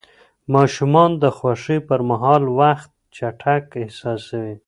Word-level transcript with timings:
ماشومان 0.53 1.09
د 1.21 1.23
خوښۍ 1.37 1.79
پر 1.87 1.99
مهال 2.09 2.43
وخت 2.59 2.89
چټک 3.15 3.65
احساسوي. 3.83 4.55